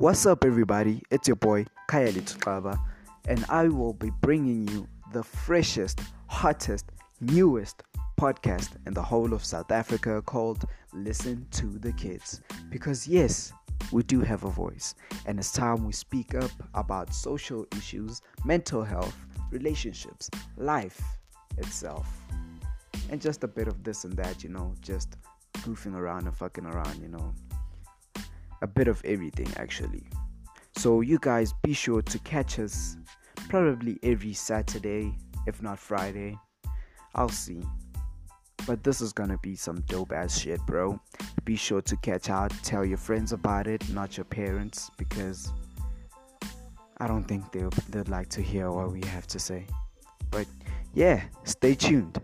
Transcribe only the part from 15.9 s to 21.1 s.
speak up about social issues, mental health, relationships, life